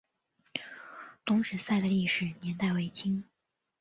[1.25, 3.23] 东石寨的历史年代为清。